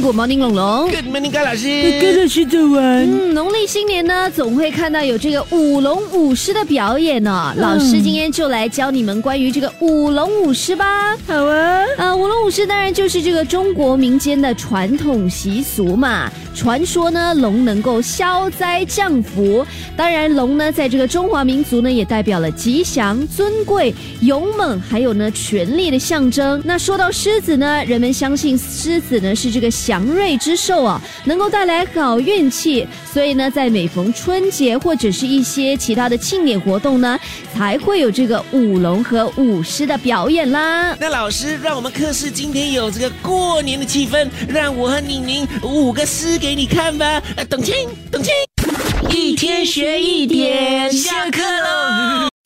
[0.00, 0.90] ，Good morning，龙龙。
[0.90, 1.66] ！Good morning，高老师。
[2.00, 2.82] 跟老师走完。
[3.04, 7.54] 嗯，农历新年呢，总会看到有这个舞龙舞狮的表演呢。
[7.56, 11.16] 老师今天就来教你们关于这个舞龙舞狮吧。
[11.26, 16.30] 好啊，呃，舞龙舞狮当然就是这个中国民间的传统习俗嘛。
[16.52, 19.64] 传说呢，龙能够消灾降福。
[19.96, 26.60] 当然，龙呢，在这个中华民族呢，也代表了吉祥、尊贵、勇猛，还有呢权力的象征。
[26.64, 32.86] 那说到狮子呢，人们相信狮子呢是这个祥瑞之兽啊，能够带来好运气。
[33.12, 37.18] 所以呢，在每逢春节或者是一些其他的庆典活动呢，
[37.52, 40.96] 才会有这个舞龙和舞狮的表演啦。
[41.00, 47.20] 那老师让我们课室今天有这个过年的气氛，让我和宁宁舞个狮给你看吧。
[47.34, 47.74] 呃，董卿，
[48.12, 48.32] 董卿，
[49.08, 52.19] 一天学一点，下课喽。